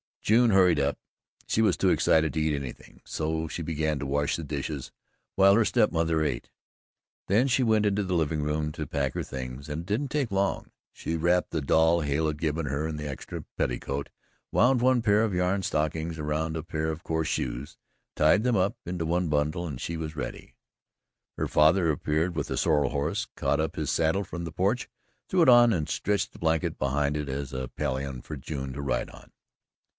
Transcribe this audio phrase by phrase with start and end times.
[0.23, 0.97] June hurried up.
[1.47, 4.91] She was too excited to eat anything, so she began to wash the dishes
[5.35, 6.49] while her step mother ate.
[7.27, 10.31] Then she went into the living room to pack her things and it didn't take
[10.31, 10.71] long.
[10.91, 14.09] She wrapped the doll Hale had given her in an extra petticoat,
[14.51, 17.77] wound one pair of yarn stockings around a pair of coarse shoes,
[18.15, 20.55] tied them up into one bundle and she was ready.
[21.37, 24.87] Her father appeared with the sorrel horse, caught up his saddle from the porch,
[25.29, 28.81] threw it on and stretched the blanket behind it as a pillion for June to
[28.81, 29.31] ride on.